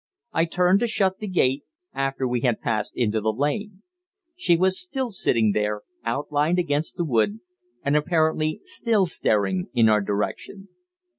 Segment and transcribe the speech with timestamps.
[0.33, 1.61] I turned to shut the gate,
[1.93, 3.83] after we had passed into the lane;
[4.35, 7.39] she was still sitting there, outlined against the wood
[7.83, 10.69] and apparently still staring in our direction.